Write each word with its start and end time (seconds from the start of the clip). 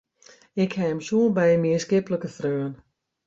Ik 0.63 0.71
ha 0.77 0.85
him 0.89 1.01
sjoen 1.05 1.35
by 1.35 1.47
in 1.53 1.61
mienskiplike 1.63 2.29
freon. 2.37 2.73